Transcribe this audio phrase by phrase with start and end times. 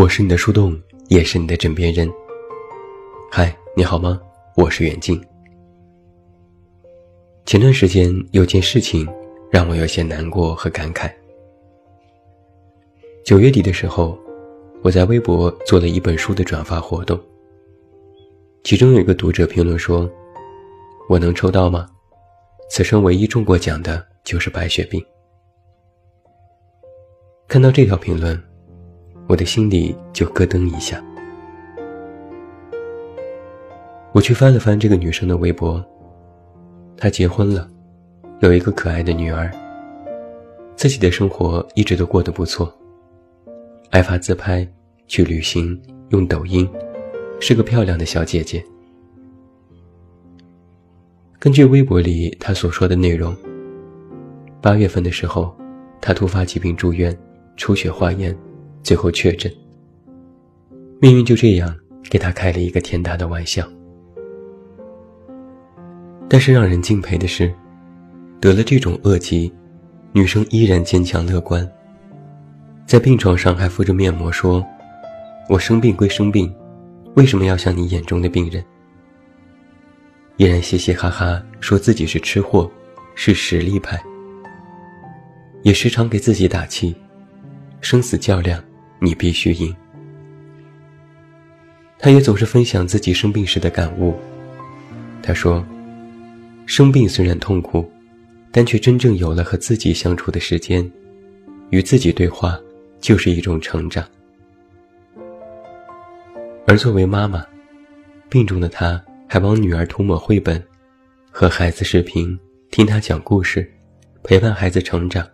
[0.00, 2.10] 我是你的树洞，也是你的枕边人。
[3.30, 4.18] 嗨，你好吗？
[4.56, 5.22] 我是远近。
[7.44, 9.06] 前段时间有件事情
[9.50, 11.12] 让我有些难过和感慨。
[13.26, 14.18] 九月底的时候，
[14.80, 17.20] 我在微博做了一本书的转发活动，
[18.64, 20.10] 其中有一个读者评论说
[21.10, 21.86] ：“我能抽到吗？
[22.70, 25.04] 此生唯一中过奖的就是白血病。”
[27.46, 28.42] 看到这条评论。
[29.30, 31.00] 我的心里就咯噔一下。
[34.10, 35.80] 我去翻了翻这个女生的微博，
[36.96, 37.70] 她结婚了，
[38.40, 39.48] 有一个可爱的女儿，
[40.74, 42.76] 自己的生活一直都过得不错，
[43.90, 44.66] 爱发自拍，
[45.06, 46.68] 去旅行，用抖音，
[47.38, 48.60] 是个漂亮的小姐姐。
[51.38, 53.32] 根据微博里她所说的内容，
[54.60, 55.56] 八月份的时候，
[56.00, 57.16] 她突发疾病住院，
[57.56, 58.36] 出血化验。
[58.82, 59.52] 最后确诊，
[61.00, 61.74] 命运就这样
[62.08, 63.66] 给他开了一个天大的玩笑。
[66.28, 67.52] 但是让人敬佩的是，
[68.40, 69.52] 得了这种恶疾，
[70.12, 71.68] 女生依然坚强乐观，
[72.86, 74.64] 在病床上还敷着面膜说
[75.50, 76.52] ：“我生病归生病，
[77.16, 78.64] 为什么要像你眼中的病人？”
[80.38, 82.70] 依然嘻嘻哈哈说自己是吃货，
[83.14, 84.00] 是实力派，
[85.62, 86.94] 也时常给自己打气，
[87.80, 88.62] 生死较量。
[89.00, 89.74] 你必须赢。
[91.98, 94.14] 他也总是分享自己生病时的感悟。
[95.22, 95.62] 他说
[96.64, 97.90] ：“生病虽然痛苦，
[98.50, 100.90] 但却真正有了和自己相处的时间，
[101.68, 102.58] 与自己对话，
[103.00, 104.02] 就是一种成长。”
[106.66, 107.44] 而作为妈妈，
[108.30, 110.62] 病中的她还帮女儿涂抹绘本，
[111.30, 112.38] 和孩子视频，
[112.70, 113.70] 听他讲故事，
[114.22, 115.28] 陪伴孩子成长。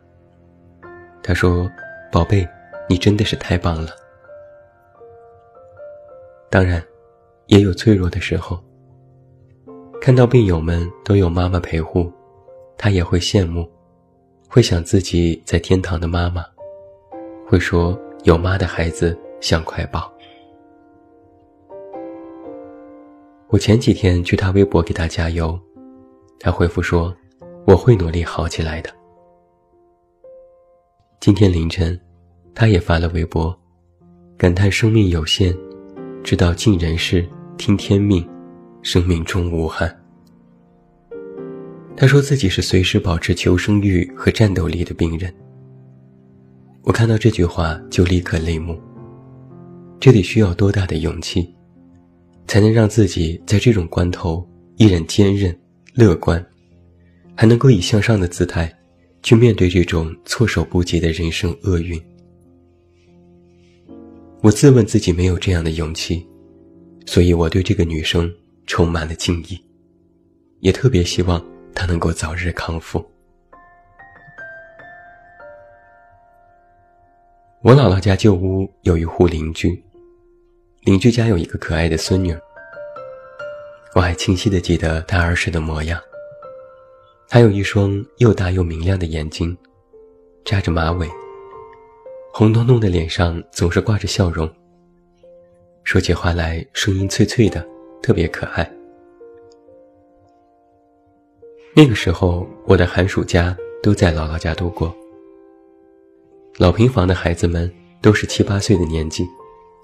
[1.22, 1.70] 他说
[2.10, 2.44] ：“宝贝。”
[2.88, 3.90] 你真的是太棒了。
[6.48, 6.82] 当然，
[7.46, 8.58] 也有脆弱的时候。
[10.00, 12.12] 看到病友们都有妈妈陪护，
[12.78, 13.68] 他也会羡慕，
[14.48, 16.44] 会想自己在天堂的妈妈，
[17.48, 20.12] 会说有妈的孩子像块宝。
[23.48, 25.58] 我前几天去他微博给他加油，
[26.38, 27.12] 他回复说
[27.66, 28.90] ：“我会努力好起来的。”
[31.18, 31.98] 今天凌晨。
[32.58, 33.54] 他也发了微博，
[34.38, 35.54] 感叹生命有限，
[36.24, 37.28] 知道尽人事，
[37.58, 38.26] 听天命，
[38.80, 39.94] 生命中无憾。
[41.94, 45.30] 他说自己是随时保持求生欲和战斗力的病人。
[46.82, 48.80] 我看到这句话就立刻泪目。
[50.00, 51.54] 这得需要多大的勇气，
[52.46, 54.42] 才能让自己在这种关头
[54.76, 55.54] 依然坚韧、
[55.92, 56.42] 乐观，
[57.34, 58.74] 还能够以向上的姿态
[59.22, 62.00] 去面对这种措手不及的人生厄运？
[64.42, 66.24] 我自问自己没有这样的勇气，
[67.06, 68.32] 所以我对这个女生
[68.66, 69.60] 充满了敬意，
[70.60, 73.04] 也特别希望她能够早日康复。
[77.62, 79.82] 我姥姥家旧屋有一户邻居，
[80.82, 82.36] 邻居家有一个可爱的孙女，
[83.96, 86.00] 我还清晰的记得她儿时的模样。
[87.26, 89.56] 她有一双又大又明亮的眼睛，
[90.44, 91.10] 扎着马尾。
[92.38, 94.46] 红彤彤的脸上总是挂着笑容，
[95.84, 97.66] 说起话来声音脆脆的，
[98.02, 98.70] 特别可爱。
[101.74, 104.94] 那个时候，我的寒暑假都在姥姥家度过。
[106.58, 109.26] 老平房的孩子们都是七八岁的年纪，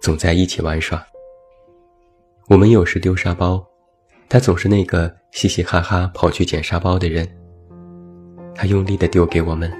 [0.03, 1.03] 总在一起玩耍。
[2.49, 3.67] 我们有时丢沙包，
[4.29, 7.27] 他总是那个嘻嘻哈哈跑去捡沙包的人。
[8.55, 9.73] 他用力地丢给我们，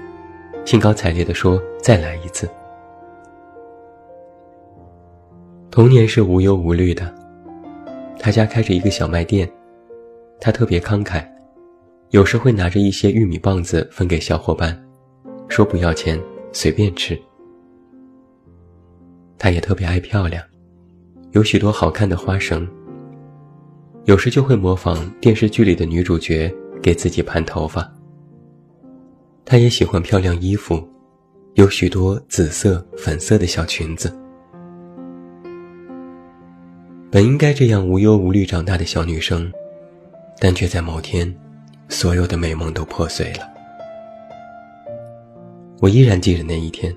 [0.65, 2.49] 兴高采烈地说：“再来一次。”
[5.73, 7.11] 童年是无忧无虑的，
[8.19, 9.51] 他家开着一个小卖店，
[10.39, 11.27] 他特别慷慨，
[12.11, 14.79] 有时会拿着一些玉米棒子分给小伙伴，
[15.47, 16.21] 说不要钱，
[16.51, 17.19] 随便吃。
[19.39, 20.43] 他也特别爱漂亮，
[21.31, 22.69] 有许多好看的花绳，
[24.05, 26.53] 有时就会模仿电视剧里的女主角
[26.83, 27.91] 给自己盘头发。
[29.43, 30.87] 他也喜欢漂亮衣服，
[31.55, 34.15] 有许多紫色、粉色的小裙子。
[37.13, 39.53] 本应该这样无忧无虑长大的小女生，
[40.39, 41.31] 但却在某天，
[41.87, 43.47] 所有的美梦都破碎了。
[45.79, 46.91] 我依然记得那一天。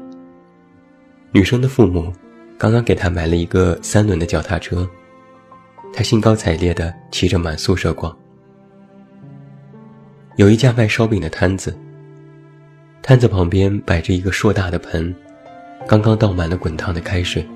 [1.33, 2.11] 女生的父母
[2.57, 4.89] 刚刚给她买了一个三轮的脚踏车，
[5.93, 8.17] 她兴高采烈地骑着满宿舍逛。
[10.37, 11.79] 有一家卖烧饼的摊子，
[13.03, 15.15] 摊子旁边摆着一个硕大的盆，
[15.87, 17.47] 刚刚倒满了滚烫的开水，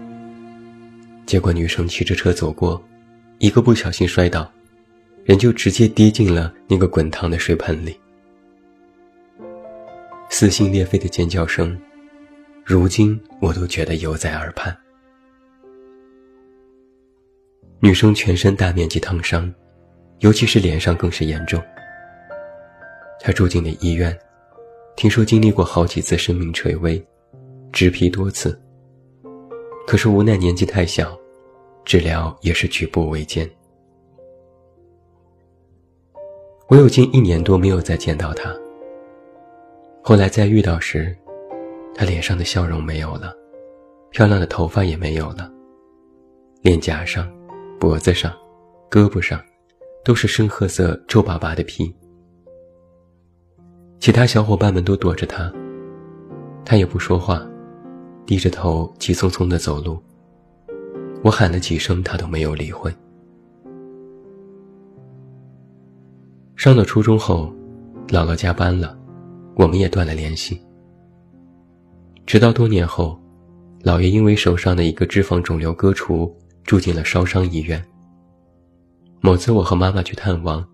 [1.31, 2.85] 结果女生骑着车走过，
[3.39, 4.53] 一个不小心摔倒，
[5.23, 7.97] 人就直接跌进了那个滚烫的水盆里。
[10.29, 11.81] 撕心裂肺的尖叫声，
[12.65, 14.77] 如今我都觉得犹在耳畔。
[17.79, 19.55] 女生全身大面积烫伤，
[20.19, 21.63] 尤其是脸上更是严重。
[23.21, 24.19] 她住进了医院，
[24.97, 27.01] 听说经历过好几次生命垂危，
[27.71, 28.61] 植皮多次。
[29.91, 31.19] 可是无奈年纪太小，
[31.85, 33.51] 治疗也是举步维艰。
[36.69, 38.55] 我有近一年多没有再见到他。
[40.01, 41.13] 后来再遇到时，
[41.93, 43.35] 他脸上的笑容没有了，
[44.11, 45.51] 漂亮的头发也没有了。
[46.63, 47.29] 脸颊上、
[47.81, 48.33] 脖子上、
[48.89, 49.45] 胳膊上，
[50.05, 51.93] 都是深褐色皱巴巴的皮。
[53.99, 55.53] 其他小伙伴们都躲着他，
[56.65, 57.45] 他也不说话。
[58.31, 60.01] 低着头，急匆匆地走路。
[61.25, 62.95] 我喊了几声，他都没有理会。
[66.55, 67.53] 上了初中后，
[68.07, 68.97] 姥姥加班了，
[69.57, 70.63] 我们也断了联系。
[72.25, 73.21] 直到多年后，
[73.83, 76.33] 姥爷因为手上的一个脂肪肿瘤割除，
[76.63, 77.85] 住进了烧伤医院。
[79.21, 80.65] 某次我和妈妈去探望，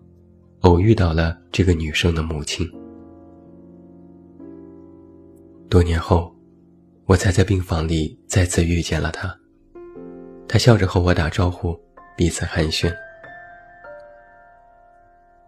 [0.59, 2.71] 偶遇到了这个女生的母亲。
[5.67, 6.36] 多年后。
[7.07, 9.33] 我才在病房里再次遇见了他，
[10.45, 11.79] 他笑着和我打招呼，
[12.17, 12.93] 彼此寒暄。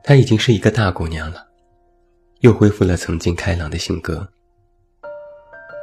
[0.01, 1.45] 她已经是一个大姑娘了，
[2.39, 4.25] 又恢复了曾经开朗的性格。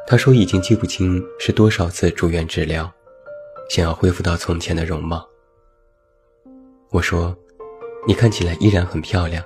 [0.06, 2.90] 她说已经记不清是多少次住院治疗，
[3.69, 5.28] 想要恢复到从前的容貌。
[6.88, 7.37] 我说
[8.08, 9.44] ：“你看起来依然很漂亮。”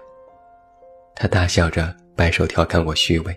[1.16, 3.36] 她大笑着摆手调侃我虚伪。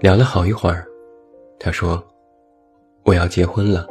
[0.00, 0.86] 聊了好一会儿，
[1.58, 2.00] 他说
[3.04, 3.84] ：“我要结婚了，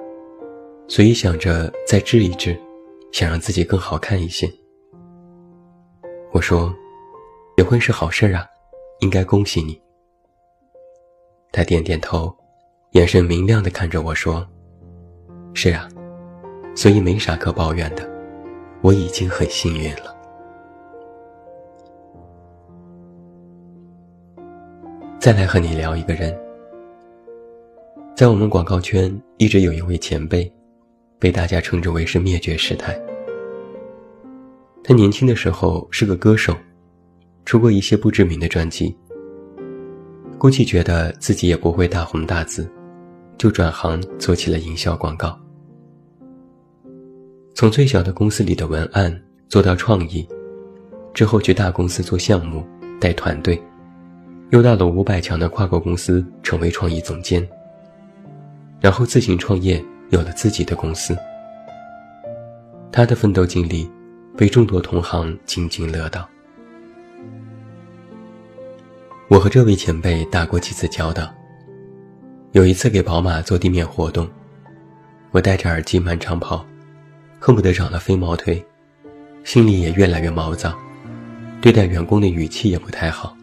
[0.87, 2.57] 所以想着再治一治，
[3.11, 4.49] 想让自己更好看一些。”
[6.31, 6.73] 我说
[7.57, 8.47] ：“结婚是好事啊，
[9.01, 9.77] 应该恭喜你。”
[11.51, 12.33] 他点点头，
[12.91, 14.47] 眼神明亮的看着我说
[15.53, 15.89] ：“是啊，
[16.73, 18.09] 所以没啥可抱怨的，
[18.81, 20.15] 我已经很幸运了。”
[25.19, 26.37] 再来和你聊一个人，
[28.15, 30.49] 在我们广告圈一直有一位前辈，
[31.17, 32.97] 被大家称之为是灭绝师太。
[34.83, 36.55] 他年轻的时候是个歌手，
[37.45, 38.95] 出过一些不知名的专辑。
[40.37, 42.69] 估计觉得自己也不会大红大紫，
[43.39, 45.37] 就转行做起了营销广告。
[47.55, 50.25] 从最小的公司里的文案做到创意，
[51.11, 52.63] 之后去大公司做项目
[53.01, 53.59] 带团队。
[54.49, 57.45] 又到了五百强的跨国公司，成为创意总监。
[58.79, 61.17] 然后自行创业，有了自己的公司。
[62.91, 63.89] 他的奋斗经历，
[64.37, 66.27] 被众多同行津津乐道。
[69.27, 71.29] 我和这位前辈打过几次交道。
[72.53, 74.27] 有一次给宝马做地面活动，
[75.31, 76.65] 我戴着耳机满场跑，
[77.37, 78.65] 恨不得长了飞毛腿，
[79.43, 80.73] 心里也越来越毛躁，
[81.59, 83.36] 对待员工的语气也不太好。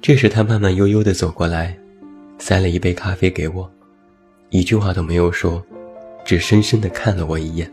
[0.00, 1.76] 这时，他慢慢悠悠地走过来，
[2.38, 3.70] 塞了一杯咖啡给我，
[4.48, 5.62] 一句话都没有说，
[6.24, 7.70] 只深深地看了我一眼。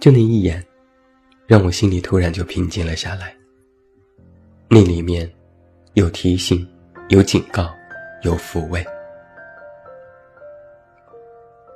[0.00, 0.64] 就那一眼，
[1.46, 3.36] 让我心里突然就平静了下来。
[4.68, 5.30] 那里面，
[5.94, 6.66] 有提醒，
[7.08, 7.70] 有警告，
[8.22, 8.82] 有抚慰。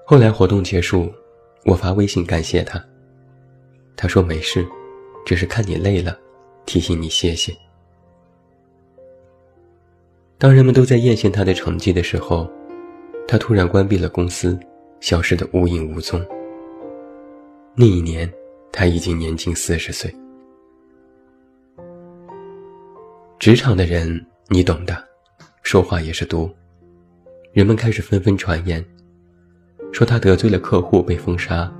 [0.07, 1.13] 后来活动结束，
[1.65, 2.83] 我发微信感谢他，
[3.97, 4.67] 他说没事，
[5.27, 6.17] 只是看你累了，
[6.65, 7.53] 提醒你歇歇。
[10.39, 12.51] 当人们都在艳羡他的成绩的时候，
[13.27, 14.59] 他突然关闭了公司，
[15.01, 16.23] 消失得无影无踪。
[17.75, 18.31] 那一年，
[18.71, 20.15] 他已经年近四十岁。
[23.39, 25.03] 职场的人，你懂的，
[25.63, 26.51] 说话也是毒。
[27.53, 28.85] 人们开始纷纷传言，
[29.91, 31.73] 说他得罪了客户被封杀，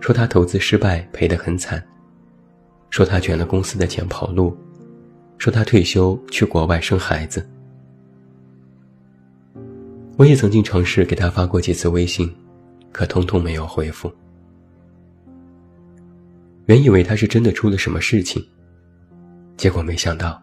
[0.00, 1.80] 说他投资失败赔得很惨，
[2.90, 4.56] 说他卷了公司的钱跑路，
[5.38, 7.48] 说他退休去国外生孩子。
[10.16, 12.34] 我也曾经尝试给他发过几次微信，
[12.90, 14.10] 可通通没有回复。
[16.64, 18.42] 原以为他是真的出了什么事情，
[19.58, 20.42] 结果没想到，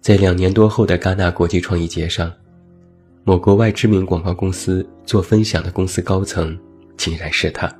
[0.00, 2.32] 在两年多后的戛纳国际创意节上，
[3.24, 6.56] 某国外知名广告公司做分享的公司高层
[6.96, 7.70] 竟然是他。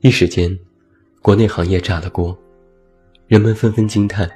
[0.00, 0.58] 一时间，
[1.20, 2.36] 国内行业炸了锅，
[3.26, 4.26] 人们纷纷惊叹：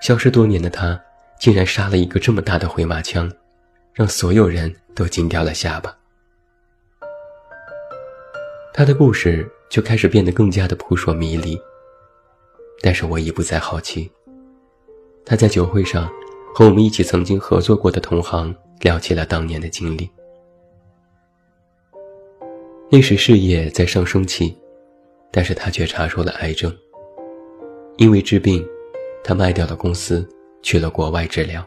[0.00, 0.98] 消失多年的他。
[1.44, 3.30] 竟然杀了一个这么大的回马枪，
[3.92, 5.94] 让所有人都惊掉了下巴。
[8.72, 11.60] 他的故事就开始变得更加的扑朔迷离。
[12.80, 14.10] 但是我已不再好奇。
[15.22, 16.10] 他在酒会上
[16.54, 20.10] 和我们一起曾经合作过的同行聊起了当年的经历。
[22.88, 24.56] 那时事业在上升期，
[25.30, 26.74] 但是他却查出了癌症。
[27.98, 28.66] 因为治病，
[29.22, 30.26] 他卖掉了公司，
[30.64, 31.64] 去了国外治疗。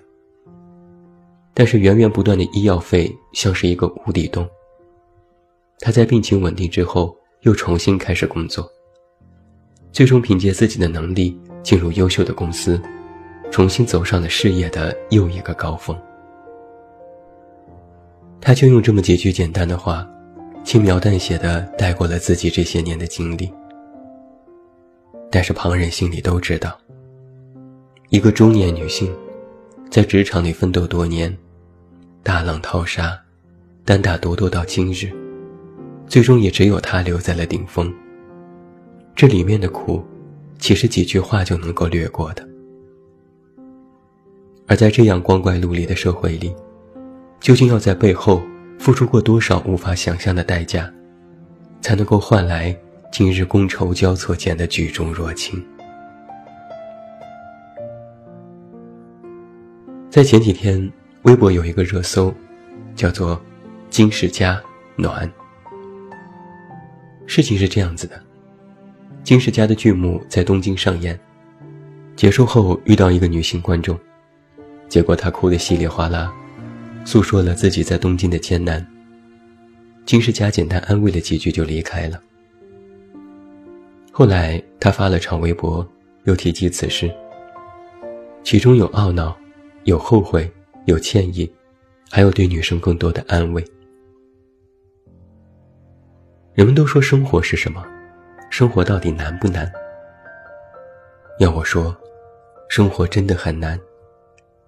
[1.54, 4.46] 但是源源不断的医药费像是一个无底洞。
[5.80, 8.70] 他在病情稳定之后，又重新开始工作。
[9.92, 12.80] 最终凭借自己的能力进入优秀的公司，
[13.50, 15.98] 重新走上了事业的又一个高峰。
[18.42, 20.08] 他就用这么几句简单的话，
[20.64, 23.52] 轻描淡写的带过了自己这些年的经历。
[25.32, 26.78] 但是旁人心里都知道，
[28.10, 29.14] 一个中年女性，
[29.92, 31.36] 在职场里奋斗多年，
[32.24, 33.20] 大浪淘沙，
[33.84, 35.12] 单打独斗到今日，
[36.08, 37.94] 最终也只有她留在了顶峰。
[39.14, 40.02] 这里面的苦，
[40.58, 42.48] 其实几句话就能够略过的。
[44.68, 46.56] 而在这样光怪陆离的社会里，
[47.42, 48.42] 究竟要在背后
[48.80, 50.90] 付出过多少无法想象的代价，
[51.82, 52.74] 才能够换来
[53.12, 55.62] 今日觥筹交错间的举重若轻？
[60.18, 60.92] 在前几天，
[61.26, 62.34] 微博有一个热搜，
[62.96, 63.40] 叫做
[63.92, 64.60] “金世佳
[64.96, 65.32] 暖”。
[67.28, 68.20] 事情是这样子的。
[69.24, 71.20] 金世佳的剧目在东京上演，
[72.16, 73.96] 结束后遇到一个女性观众，
[74.90, 76.34] 结果她哭得稀里哗啦，
[77.06, 78.84] 诉说了自己在东京的艰难。
[80.04, 82.20] 金世佳简单安慰了几句就离开了。
[84.12, 85.88] 后来他发了场微博，
[86.24, 87.08] 又提及此事，
[88.44, 89.38] 其中有懊恼，
[89.88, 90.52] 有后悔，
[90.84, 91.50] 有歉意，
[92.12, 93.64] 还有对女生更多的安慰。
[96.54, 97.82] 人们都说生活是什么？
[98.50, 99.72] 生活到底难不难？
[101.40, 101.96] 要我说，
[102.68, 103.80] 生活真的很难，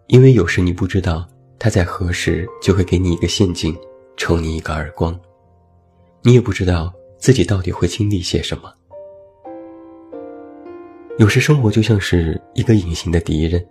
[0.08, 1.28] 因为有时你不知道
[1.60, 3.78] 他在何时就会给你一个陷阱，
[4.16, 5.20] 抽你一个耳光，
[6.22, 8.74] 你也不知道自己到底会经历些什么。
[11.18, 13.68] 有时生活就像是一个隐形的敌人，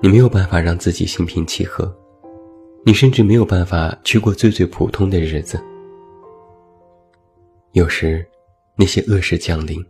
[0.00, 1.94] 你没有办法让自己心平气和，
[2.84, 5.60] 你甚至没有办法去过最最普通的日子。
[7.72, 8.26] 有时。
[8.76, 9.84] 那些恶事降临，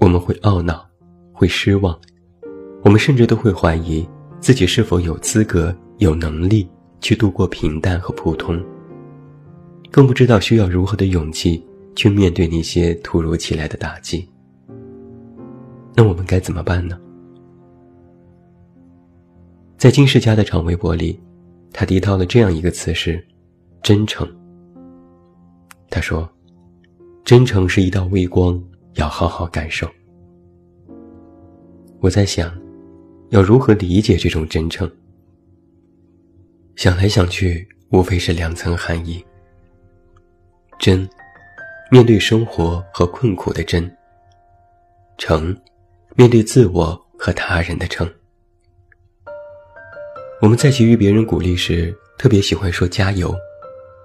[0.00, 0.88] 我们会懊恼，
[1.34, 1.94] 会失望，
[2.82, 4.08] 我们甚至都会怀疑
[4.40, 6.66] 自己是否有资格、有能力
[7.02, 8.58] 去度过平淡和普通，
[9.90, 11.62] 更不知道需要如何的勇气
[11.94, 14.26] 去面对那些突如其来的打击。
[15.94, 16.98] 那我们该怎么办呢？
[19.86, 21.16] 在金世佳的长微博里，
[21.72, 23.24] 他提到了这样一个词是
[23.84, 24.28] “真诚”。
[25.88, 26.28] 他说。
[27.24, 28.60] 真诚是一道微光，
[28.94, 29.88] 要好好感受。
[32.00, 32.52] 我在想，
[33.30, 34.90] 要如何理解这种真诚？
[36.74, 39.24] 想来想去，无非是两层含义：
[40.80, 41.08] 真，
[41.92, 43.88] 面对生活和困苦的真；
[45.16, 45.56] 诚，
[46.16, 48.08] 面对自我和他人的诚。
[50.42, 53.34] 我们在给予别人鼓励时，特别喜欢说加油，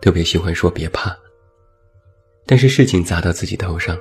[0.02, 1.16] 特别喜欢说别怕。
[2.46, 3.98] 但是事情砸到自己头上，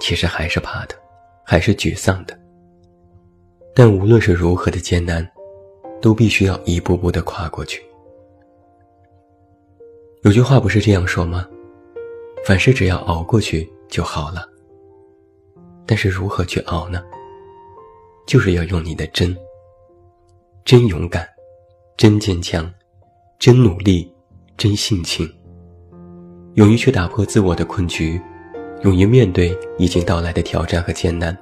[0.00, 0.96] 其实还是怕的，
[1.44, 2.36] 还是沮丧的。
[3.72, 5.28] 但无论是如何的艰难，
[6.02, 7.80] 都必须要一步步的跨过去。
[10.22, 11.46] 有句话不是这样说吗？
[12.44, 14.44] 凡事只要熬过去就好了。
[15.86, 17.02] 但是如何去熬呢？
[18.26, 19.36] 就是要用你的真，
[20.64, 21.28] 真勇敢，
[21.96, 22.68] 真坚强，
[23.38, 24.12] 真努力，
[24.56, 25.32] 真性情。
[26.54, 28.20] 勇于去打破自我的困局，
[28.82, 31.36] 勇于面对已经到来的挑战和艰难。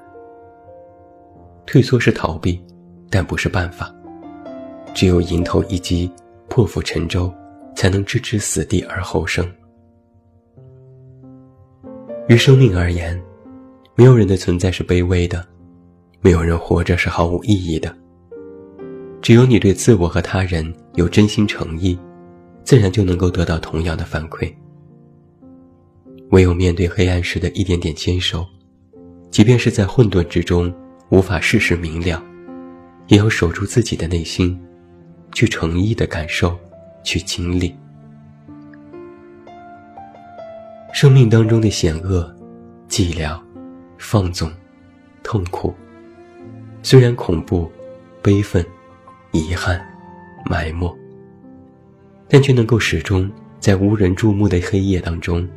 [1.65, 2.63] 退缩是逃避，
[3.09, 3.91] 但不是办法。
[4.95, 6.11] 只有迎头一击，
[6.51, 7.33] 破釜沉舟，
[7.75, 9.51] 才能置之死地而后生。
[12.29, 13.21] 于生命而言，
[13.95, 15.47] 没有人的存在是卑微的，
[16.21, 17.97] 没有人活着是毫无意义的。
[19.23, 21.97] 只有你对自我和他人有真心诚意，
[22.65, 24.53] 自然就能够得到同样的反馈。
[26.31, 28.45] 唯有面对黑暗时的一点点坚守，
[29.31, 30.75] 即便是在混沌之中
[31.11, 32.21] 无法事事明了，
[33.07, 34.61] 也要守住自己的内心，
[35.31, 36.59] 去诚意的感受，
[37.05, 37.73] 去经历。
[40.93, 42.29] 生命当中的险恶、
[42.89, 43.41] 寂寥、
[43.99, 44.51] 放纵、
[45.23, 45.73] 痛苦，
[46.83, 47.71] 虽然恐怖、
[48.21, 48.65] 悲愤、
[49.33, 49.81] 遗憾、
[50.45, 50.95] 埋没，
[52.29, 55.49] 但却能够始终在无人注目的黑夜当中，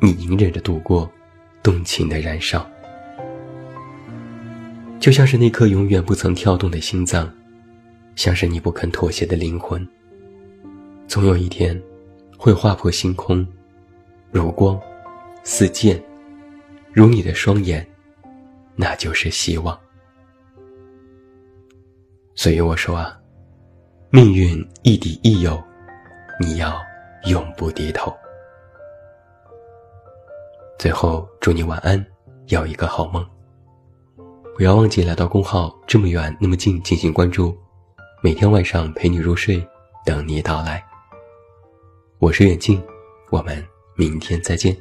[0.00, 1.08] 你隐忍着度过
[1.62, 2.68] 动情的燃烧，
[4.98, 7.32] 就像是那颗永远不曾跳动的心脏，
[8.16, 9.86] 像是你不肯妥协的灵魂。
[11.06, 11.80] 总有一天，
[12.36, 13.46] 会划破星空，
[14.32, 14.80] 如光，
[15.44, 16.02] 似箭，
[16.92, 17.86] 如你的双眼，
[18.74, 19.78] 那就是希望。
[22.34, 23.18] 所以我说啊，
[24.10, 25.62] 命运亦敌亦友，
[26.40, 26.80] 你要
[27.26, 28.12] 永不低头。
[30.78, 32.04] 最后，祝你晚安，
[32.48, 33.24] 有一个好梦。
[34.56, 37.56] 不要忘记来到公号这么远那么近进行关注，
[38.22, 39.64] 每天晚上陪你入睡，
[40.04, 40.84] 等你到来。
[42.18, 42.82] 我是远近，
[43.30, 43.64] 我们
[43.96, 44.76] 明天再见。